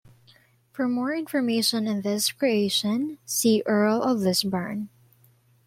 For 0.73 0.87
more 0.87 1.13
information 1.13 1.87
on 1.87 2.01
this 2.01 2.31
creation, 2.31 3.19
see 3.23 3.61
Earl 3.67 4.01
of 4.01 4.17
Lisburne. 4.17 4.89